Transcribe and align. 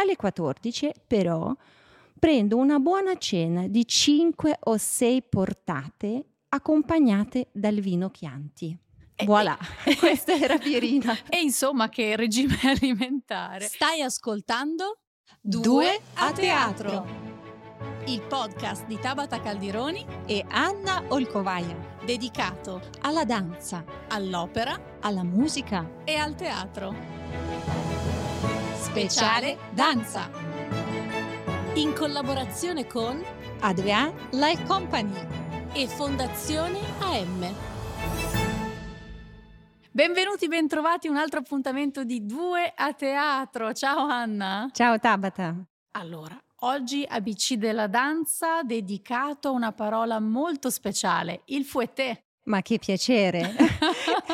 Alle 0.00 0.16
14 0.16 0.92
però 1.06 1.54
prendo 2.18 2.56
una 2.56 2.78
buona 2.78 3.16
cena 3.16 3.66
di 3.68 3.86
5 3.86 4.58
o 4.64 4.76
6 4.76 5.22
portate 5.24 6.24
accompagnate 6.48 7.48
dal 7.52 7.76
vino 7.80 8.08
Chianti. 8.10 8.76
Voilà, 9.24 9.56
questa 9.98 10.32
era 10.32 10.56
Pierina. 10.58 11.14
E 11.28 11.40
insomma 11.40 11.88
che 11.90 12.16
regime 12.16 12.58
alimentare. 12.64 13.66
Stai 13.66 14.00
ascoltando 14.00 15.00
Due 15.40 16.00
a 16.14 16.32
teatro. 16.32 17.06
il 18.06 18.22
podcast 18.22 18.86
di 18.86 18.98
Tabata 18.98 19.40
Caldironi 19.40 20.04
E 20.26 20.44
Anna 20.48 21.02
Olcovaia. 21.08 21.76
dedicato 22.04 22.80
Alla 23.02 23.24
danza, 23.24 23.84
all'opera 24.08 24.96
alla 25.00 25.22
musica. 25.24 25.86
e 26.04 26.14
al 26.16 26.34
teatro. 26.34 27.89
Speciale 28.90 29.56
danza. 29.72 30.28
In 31.74 31.92
collaborazione 31.94 32.88
con 32.88 33.22
Adrian 33.60 34.12
Life 34.32 34.64
Company. 34.64 35.14
e 35.74 35.86
Fondazione 35.86 36.80
AM. 36.98 37.54
Benvenuti, 39.92 40.48
bentrovati 40.48 41.06
un 41.06 41.18
altro 41.18 41.38
appuntamento 41.38 42.02
di 42.02 42.26
Due 42.26 42.72
a 42.74 42.92
teatro. 42.92 43.72
Ciao 43.72 44.08
Anna. 44.08 44.68
Ciao 44.72 44.98
Tabata. 44.98 45.54
Allora, 45.92 46.36
oggi 46.62 47.06
ABC 47.08 47.54
della 47.54 47.86
danza 47.86 48.64
dedicato 48.64 49.50
a 49.50 49.52
una 49.52 49.70
parola 49.70 50.18
molto 50.18 50.68
speciale, 50.68 51.42
il 51.44 51.64
fouetté. 51.64 52.29
Ma 52.50 52.62
che 52.62 52.80
piacere! 52.80 53.54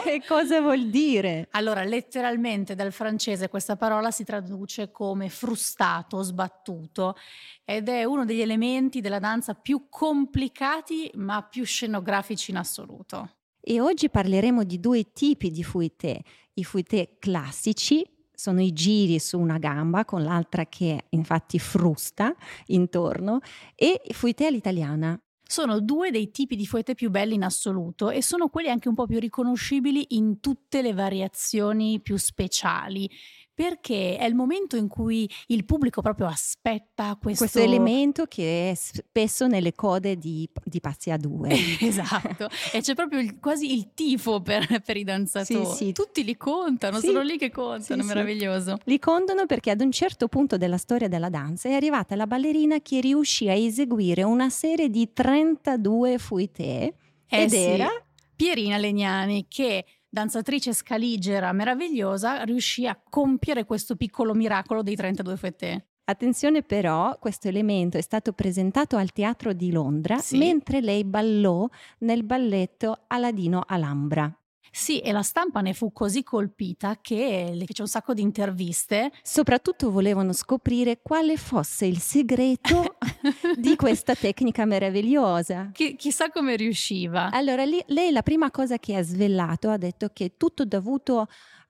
che 0.03 0.23
cosa 0.27 0.63
vuol 0.63 0.89
dire? 0.89 1.49
Allora, 1.51 1.85
letteralmente 1.85 2.75
dal 2.75 2.91
francese 2.91 3.49
questa 3.49 3.77
parola 3.77 4.11
si 4.11 4.25
traduce 4.25 4.91
come 4.91 5.29
frustato, 5.29 6.23
sbattuto 6.23 7.15
ed 7.63 7.91
è 7.91 8.05
uno 8.05 8.25
degli 8.25 8.41
elementi 8.41 9.03
della 9.03 9.19
danza 9.19 9.53
più 9.53 9.89
complicati 9.91 11.11
ma 11.17 11.43
più 11.43 11.67
scenografici 11.67 12.53
in 12.53 12.57
assoluto. 12.57 13.33
E 13.61 13.83
oggi 13.83 14.09
parleremo 14.09 14.65
di 14.65 14.81
due 14.81 15.13
tipi 15.13 15.51
di 15.51 15.63
fouetté. 15.63 16.23
I 16.55 16.65
fouetté 16.65 17.17
classici 17.19 18.03
sono 18.33 18.63
i 18.63 18.73
giri 18.73 19.19
su 19.19 19.39
una 19.39 19.59
gamba 19.59 20.07
con 20.07 20.23
l'altra 20.23 20.65
che 20.65 21.05
infatti 21.11 21.59
frusta 21.59 22.35
intorno 22.67 23.41
e 23.75 24.01
fouetté 24.11 24.47
all'italiana. 24.47 25.21
Sono 25.49 25.81
due 25.81 26.11
dei 26.11 26.33
tipi 26.33 26.57
di 26.57 26.67
fouetté 26.67 26.95
più 26.95 27.09
belli 27.09 27.35
in 27.35 27.45
assoluto 27.45 28.11
e 28.11 28.21
sono 28.21 28.49
quelli 28.49 28.69
anche 28.69 28.89
un 28.89 28.95
po' 28.95 29.07
più 29.07 29.21
riconoscibili 29.21 30.17
in 30.17 30.41
tutte 30.41 30.83
le 30.83 30.93
variazioni 30.93 32.01
più 32.01 32.17
speciali. 32.17 33.09
Perché 33.57 34.19
è 34.19 34.27
il 34.27 34.35
momento 34.35 34.77
in 34.77 34.87
cui 34.87 35.27
il 35.47 35.65
pubblico 35.65 36.03
proprio 36.03 36.27
aspetta 36.27 37.17
questo, 37.19 37.45
Questo 37.45 37.61
elemento 37.61 38.27
che 38.27 38.71
è 38.71 38.75
spesso 38.75 39.47
nelle 39.47 39.75
code 39.75 40.19
di, 40.19 40.47
di 40.63 40.79
Pazzi 40.79 41.11
a 41.11 41.17
due. 41.17 41.49
Esatto, 41.81 42.49
e 42.71 42.83
c'è 42.83 42.95
proprio 42.95 43.19
il- 43.19 43.39
quasi 43.41 43.73
il 43.73 43.95
tifo 43.95 44.43
per, 44.43 44.83
per 44.85 44.99
i 44.99 45.05
danzatori. 45.05 45.65
Sì, 45.65 45.75
sì. 45.87 45.93
Tutti 45.93 46.23
li 46.23 46.37
contano, 46.37 47.01
Sì. 47.01 47.07
sono 47.07 47.23
lì 47.23 47.39
che 47.39 47.51
contano, 47.51 48.03
Sì, 48.03 48.07
meraviglioso. 48.07 48.77
Li 48.85 48.99
contano 48.99 49.47
perché 49.47 49.71
ad 49.71 49.81
un 49.81 49.91
certo 49.91 50.29
punto 50.29 50.59
della 50.59 50.77
storia 50.77 51.09
della 51.09 51.31
danza 51.31 51.71
è 51.71 51.73
arrivata 51.73 52.15
la 52.15 52.27
ballerina 52.27 52.81
che 52.83 53.01
riuscì 53.01 53.49
a 53.49 53.55
eseguire 53.55 54.23
una 54.23 54.51
serie 54.51 54.91
di 54.91 55.11
32 55.15 56.19
fouetté 56.19 56.93
Eh 57.27 57.43
ed 57.43 57.55
era 57.55 57.89
Pierina 58.37 58.77
Legnani 58.77 59.47
che 59.49 59.83
danzatrice 60.09 60.73
scaligera 60.73 61.53
meravigliosa 61.53 62.43
riuscì 62.45 62.87
a 62.87 63.01
compiere 63.09 63.65
questo 63.65 63.97
piccolo 63.97 64.35
miracolo 64.35 64.83
dei 64.83 64.97
32 64.97 65.37
fouetté. 65.37 65.87
Attenzione 66.09 66.63
però, 66.63 67.19
questo 67.19 67.49
elemento 67.49 67.99
è 67.99 68.01
stato 68.01 68.33
presentato 68.33 68.97
al 68.97 69.11
Teatro 69.11 69.53
di 69.53 69.73
Londra 69.73 70.19
Sì. 70.19 70.39
mentre 70.39 70.81
lei 70.81 71.05
ballò 71.05 71.69
nel 71.99 72.23
balletto 72.23 73.05
Aladino 73.09 73.65
Alhambra. 73.67 74.33
Sì, 74.77 74.99
e 75.01 75.11
la 75.11 75.23
stampa 75.23 75.63
ne 75.63 75.73
fu 75.73 75.91
così 75.91 76.23
colpita 76.23 76.99
che 77.01 77.51
le 77.55 77.65
fece 77.65 77.81
un 77.81 77.89
sacco 77.89 78.13
di 78.13 78.21
interviste. 78.21 79.11
Soprattutto 79.23 79.91
volevano 79.91 80.35
scoprire 80.35 81.01
quale 81.01 81.39
fosse 81.39 81.87
il 81.87 81.99
segreto 81.99 82.99
di 83.57 83.75
questa 83.75 84.15
tecnica 84.15 84.67
meravigliosa. 84.67 85.71
Chi- 85.73 85.97
chissà 85.97 86.29
come 86.29 86.57
riusciva. 86.57 87.31
Allora, 87.31 87.65
lì- 87.65 87.83
lei 87.87 88.13
la 88.13 88.21
prima 88.21 88.51
cosa 88.51 88.77
che 88.77 88.97
ha 88.97 89.03
svelato 89.03 89.71
ha 89.71 89.79
detto 89.79 90.11
che 90.13 90.35
tutto 90.37 90.67
dovuto 90.67 91.27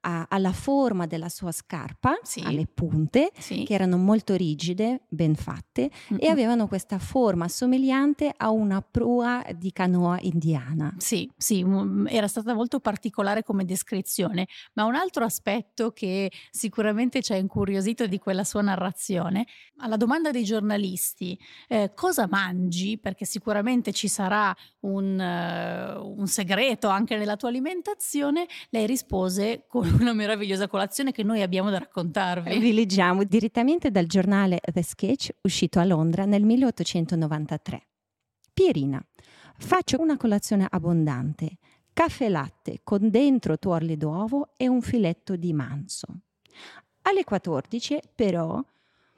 a- 0.09 0.27
alla 0.29 0.53
forma 0.53 1.07
della 1.07 1.29
sua 1.29 1.51
scarpa, 1.51 2.17
Sì. 2.23 2.41
alle 2.45 2.67
punte, 2.67 3.33
Sì. 3.39 3.65
che 3.65 3.75
erano 3.75 3.97
molto 3.97 4.35
rigide, 4.37 5.03
ben 5.09 5.35
fatte, 5.35 5.85
e 5.87 5.91
Mm-mm. 6.15 6.31
avevano 6.31 6.69
questa 6.69 6.99
forma 6.99 7.49
somigliante 7.49 8.33
a 8.37 8.51
una 8.51 8.81
prua 8.83 9.45
di 9.57 9.73
canoa 9.73 10.19
indiana. 10.21 10.95
Sì, 10.99 11.29
sì, 11.37 11.65
mm, 11.65 12.07
era 12.07 12.29
stata 12.29 12.55
molto 12.55 12.79
particolare 12.79 13.43
come 13.43 13.65
descrizione, 13.65 14.47
ma 14.75 14.85
un 14.85 14.95
altro 14.95 15.25
aspetto 15.25 15.91
che 15.91 16.31
sicuramente 16.51 17.21
ci 17.23 17.33
ha 17.33 17.37
incuriosito 17.37 18.07
di 18.07 18.19
quella 18.19 18.45
sua 18.45 18.63
narrazione, 18.63 19.47
alla 19.79 19.97
domanda 19.97 20.31
dei 20.31 20.45
giornalisti 20.45 21.39
eh, 21.69 21.93
cosa 21.95 22.27
mangi, 22.31 22.97
perché 22.99 23.25
sicuramente 23.25 23.93
ci 23.93 24.07
sarà 24.09 24.55
un, 24.81 25.19
eh, 25.21 25.97
un 25.97 26.27
segreto 26.29 26.89
anche 26.89 27.17
nella 27.17 27.37
tua 27.37 27.49
alimentazione, 27.49 28.47
lei 28.71 28.87
rispose 28.87 29.65
con 29.67 29.96
una 30.01 30.13
meravigliosa 30.13 30.69
colazione 30.69 31.13
che 31.13 31.23
noi 31.23 31.43
abbiamo 31.43 31.71
da 31.71 31.79
raccontarvi. 31.79 32.59
Vi 32.59 32.73
leggiamo 32.73 33.25
direttamente 33.25 33.91
dal 33.91 34.07
giornale 34.07 34.61
The 34.61 34.83
Sketch 34.83 35.31
uscito 35.43 35.79
a 35.79 35.85
Londra 35.85 36.25
nel 36.25 36.45
1893. 36.45 37.87
Pierina, 38.53 39.05
faccio 39.59 40.01
una 40.01 40.17
colazione 40.17 40.67
abbondante, 40.69 41.59
caffè 41.93 42.29
latte 42.29 42.81
con 42.83 43.11
dentro 43.11 43.59
tuorli 43.59 43.97
d'uovo 43.97 44.51
e 44.57 44.69
un 44.69 44.81
filetto 44.81 45.37
di 45.37 45.53
manzo. 45.53 46.07
Alle 47.03 47.25
14 47.25 48.01
però 48.15 48.63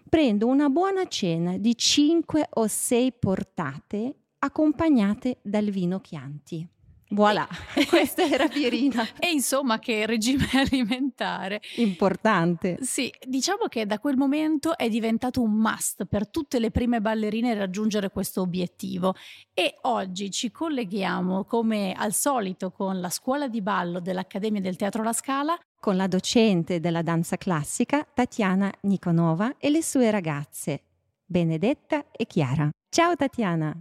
prendo 0.08 0.46
una 0.46 0.68
buona 0.68 1.06
cena 1.06 1.56
di 1.58 1.76
5 1.76 2.48
o 2.54 2.66
6 2.66 3.12
portate 3.12 4.14
accompagnate 4.38 5.38
dal 5.42 5.66
vino 5.70 6.00
Chianti. 6.00 6.66
Voilà, 7.10 7.46
questa 7.88 8.22
era 8.22 8.48
Pierina. 8.48 9.06
E 9.18 9.30
insomma 9.30 9.78
che 9.78 10.04
regime 10.06 10.46
alimentare. 10.52 11.60
Importante. 11.76 12.78
Sì, 12.80 13.12
diciamo 13.26 13.66
che 13.68 13.86
da 13.86 13.98
quel 13.98 14.16
momento 14.16 14.76
è 14.76 14.88
diventato 14.88 15.40
un 15.42 15.52
must 15.54 16.04
per 16.04 16.28
tutte 16.28 16.58
le 16.58 16.70
prime 16.70 17.00
ballerine 17.00 17.54
raggiungere 17.54 18.10
questo 18.10 18.42
obiettivo 18.42 19.14
e 19.54 19.78
oggi 19.82 20.30
ci 20.30 20.50
colleghiamo 20.50 21.44
come 21.44 21.94
al 21.96 22.12
solito 22.12 22.70
con 22.70 23.00
la 23.00 23.10
scuola 23.10 23.48
di 23.48 23.62
ballo 23.62 24.00
dell'Accademia 24.00 24.60
del 24.60 24.76
Teatro 24.76 25.02
La 25.02 25.12
Scala. 25.12 25.58
con 25.80 25.96
la 25.96 26.06
docente 26.08 26.80
della 26.80 27.02
danza 27.02 27.36
classica 27.36 28.06
Tatiana 28.12 28.70
Nikonova 28.82 29.54
e 29.58 29.70
le 29.70 29.82
sue 29.82 30.10
ragazze 30.10 30.82
Benedetta 31.24 32.06
e 32.10 32.26
Chiara. 32.26 32.68
Ciao 32.90 33.14
Tatiana. 33.16 33.74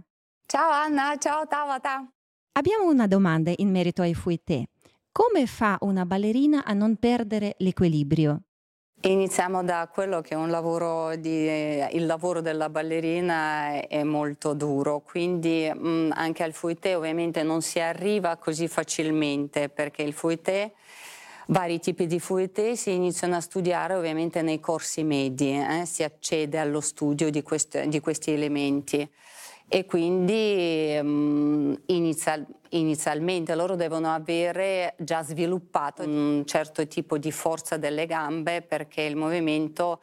Ciao 0.46 0.70
Anna, 0.70 1.16
ciao 1.18 1.46
Tabata. 1.46 2.08
Abbiamo 2.58 2.90
una 2.90 3.06
domanda 3.06 3.52
in 3.54 3.70
merito 3.70 4.02
ai 4.02 4.14
fouetté. 4.14 4.70
Come 5.12 5.46
fa 5.46 5.78
una 5.82 6.04
ballerina 6.04 6.64
a 6.64 6.72
non 6.72 6.96
perdere 6.96 7.54
l'equilibrio? 7.58 8.40
Iniziamo 9.02 9.62
da 9.62 9.88
quello 9.92 10.20
che 10.22 10.34
è 10.34 10.36
un 10.36 10.50
lavoro 10.50 11.14
di, 11.14 11.46
eh, 11.46 11.88
il 11.92 12.04
lavoro 12.04 12.40
della 12.40 12.68
ballerina 12.68 13.80
è, 13.86 14.02
molto 14.02 14.54
duro, 14.54 14.98
quindi 15.06 15.72
mh, 15.72 16.10
anche 16.12 16.42
al 16.42 16.52
fouetté 16.52 16.96
ovviamente 16.96 17.44
non 17.44 17.62
si 17.62 17.78
arriva 17.78 18.36
così 18.38 18.66
facilmente 18.66 19.68
perché 19.68 20.02
il 20.02 20.12
fouetté, 20.12 20.72
vari 21.46 21.78
tipi 21.78 22.08
di 22.08 22.18
fouetté 22.18 22.74
si 22.74 22.92
iniziano 22.92 23.36
a 23.36 23.40
studiare 23.40 23.94
ovviamente 23.94 24.42
nei 24.42 24.58
corsi 24.58 25.04
medi, 25.04 25.56
eh, 25.56 25.84
si 25.86 26.02
accede 26.02 26.58
allo 26.58 26.80
studio 26.80 27.30
di, 27.30 27.40
quest- 27.40 27.84
di 27.84 28.00
questi 28.00 28.32
elementi. 28.32 29.08
E 29.70 29.84
quindi 29.84 30.98
mh, 31.02 31.82
inizial- 31.86 32.46
inizialmente 32.70 33.54
loro 33.54 33.76
devono 33.76 34.12
avere 34.12 34.94
già 34.98 35.22
sviluppato 35.22 36.02
un 36.02 36.42
certo 36.46 36.86
tipo 36.86 37.18
di 37.18 37.30
forza 37.30 37.76
delle 37.76 38.06
gambe 38.06 38.62
perché 38.62 39.02
il 39.02 39.14
movimento 39.14 40.00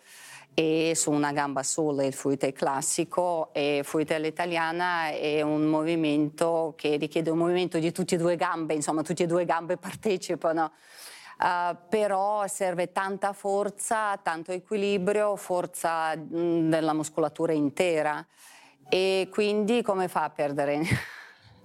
è 0.53 0.91
su 0.93 1.11
una 1.11 1.31
gamba 1.31 1.63
sola, 1.63 2.05
il 2.05 2.13
fouetté 2.13 2.53
classico 2.53 3.49
e 3.53 3.81
fouetté 3.83 4.13
all'italiana 4.15 5.09
è 5.09 5.41
un 5.41 5.63
movimento 5.63 6.73
che 6.77 6.95
richiede 6.97 7.31
un 7.31 7.39
movimento 7.39 7.79
di 7.79 7.91
tutte 7.91 8.15
e 8.15 8.17
due 8.19 8.35
gambe, 8.35 8.75
insomma 8.75 9.01
tutte 9.01 9.23
e 9.23 9.27
due 9.27 9.45
gambe 9.45 9.77
partecipano. 9.77 10.71
Uh, 11.37 11.75
però 11.89 12.47
serve 12.47 12.93
tanta 12.93 13.33
forza, 13.33 14.15
tanto 14.23 14.53
equilibrio, 14.53 15.35
forza 15.35 16.15
mh, 16.15 16.69
della 16.69 16.93
muscolatura 16.93 17.51
intera. 17.51 18.25
E 18.89 19.27
quindi 19.31 19.81
come 19.81 20.07
fa 20.07 20.23
a 20.23 20.29
perdere? 20.29 20.81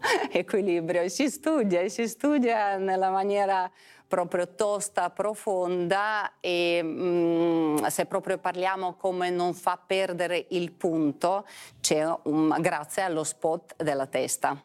equilibrio. 0.32 1.08
Si 1.08 1.28
studia, 1.28 1.86
si 1.88 2.08
studia 2.08 2.76
nella 2.76 3.10
maniera 3.10 3.70
proprio 4.06 4.54
tosta, 4.54 5.10
profonda 5.10 6.40
e 6.40 6.80
mm, 6.82 7.76
se 7.86 8.06
proprio 8.06 8.38
parliamo 8.38 8.94
come 8.94 9.30
non 9.30 9.54
fa 9.54 9.76
perdere 9.78 10.46
il 10.50 10.72
punto, 10.72 11.46
c'è 11.80 12.04
un, 12.24 12.56
grazie 12.60 13.02
allo 13.02 13.22
spot 13.22 13.80
della 13.82 14.06
testa. 14.06 14.60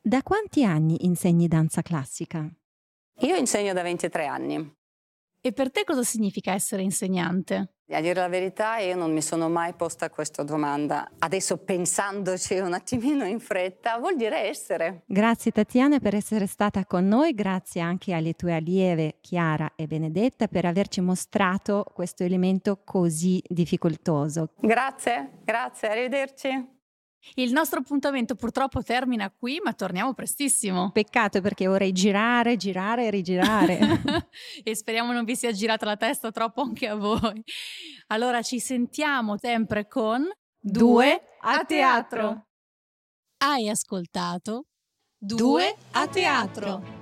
Da 0.00 0.22
quanti 0.22 0.64
anni 0.64 1.04
insegni 1.04 1.48
danza 1.48 1.82
classica? 1.82 2.48
Io 3.20 3.34
insegno 3.34 3.72
da 3.72 3.82
23 3.82 4.26
anni. 4.26 4.76
E 5.40 5.52
per 5.52 5.72
te 5.72 5.82
cosa 5.84 6.04
significa 6.04 6.52
essere 6.52 6.82
insegnante? 6.82 7.77
A 7.90 8.00
dire 8.00 8.20
la 8.20 8.28
verità, 8.28 8.76
io 8.78 8.96
non 8.96 9.12
mi 9.12 9.22
sono 9.22 9.48
mai 9.48 9.72
posta 9.72 10.10
questa 10.10 10.42
domanda. 10.42 11.08
Adesso 11.18 11.56
pensandoci 11.56 12.58
un 12.58 12.74
attimino 12.74 13.24
in 13.24 13.40
fretta, 13.40 13.98
vuol 13.98 14.16
dire 14.16 14.46
essere. 14.46 15.02
Grazie 15.06 15.52
Tatiana 15.52 15.98
per 15.98 16.14
essere 16.14 16.46
stata 16.46 16.84
con 16.84 17.08
noi, 17.08 17.32
grazie 17.32 17.80
anche 17.80 18.12
alle 18.12 18.34
tue 18.34 18.54
allieve 18.54 19.16
Chiara 19.22 19.72
e 19.74 19.86
Benedetta 19.86 20.48
per 20.48 20.66
averci 20.66 21.00
mostrato 21.00 21.84
questo 21.94 22.24
elemento 22.24 22.82
così 22.84 23.42
difficoltoso. 23.46 24.50
Grazie, 24.60 25.38
grazie, 25.42 25.88
arrivederci. 25.88 26.76
Il 27.34 27.52
nostro 27.52 27.80
appuntamento 27.80 28.34
purtroppo 28.34 28.82
termina 28.82 29.30
qui, 29.30 29.60
ma 29.62 29.72
torniamo 29.72 30.14
prestissimo. 30.14 30.90
Peccato 30.90 31.40
perché 31.40 31.66
vorrei 31.66 31.92
girare, 31.92 32.56
girare 32.56 33.06
e 33.06 33.10
rigirare. 33.10 33.78
e 34.62 34.74
speriamo 34.74 35.12
non 35.12 35.24
vi 35.24 35.36
sia 35.36 35.52
girata 35.52 35.86
la 35.86 35.96
testa 35.96 36.30
troppo 36.30 36.62
anche 36.62 36.88
a 36.88 36.94
voi. 36.94 37.42
Allora 38.08 38.42
ci 38.42 38.58
sentiamo 38.58 39.36
sempre 39.36 39.86
con 39.86 40.28
Due 40.60 41.22
a 41.40 41.64
teatro. 41.64 42.46
Hai 43.38 43.68
ascoltato 43.68 44.66
Due 45.16 45.74
a 45.92 46.08
teatro. 46.08 46.96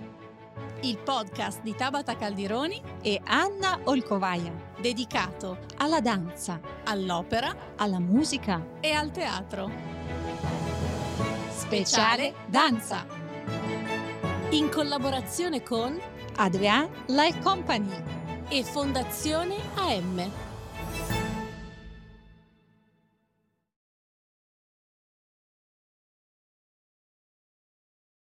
Il 0.83 0.99
podcast 0.99 1.63
di 1.63 1.75
Tabata 1.75 2.17
Caldironi 2.17 2.81
e 3.03 3.21
Anna 3.25 3.81
Olcovaia, 3.85 4.75
dedicato 4.79 5.59
alla 5.79 6.01
danza, 6.01 6.61
all'opera, 6.85 7.75
alla 7.77 7.99
musica 7.99 8.79
e 8.81 8.93
al 8.93 9.11
teatro. 9.11 9.96
Speciale 11.57 12.35
Danza. 12.47 13.07
In 14.51 14.69
collaborazione 14.69 15.63
con 15.63 15.99
Adrian 16.37 16.87
Life 17.07 17.41
Company 17.41 17.91
e 18.49 18.63
Fondazione 18.63 19.57
AM. 19.75 20.46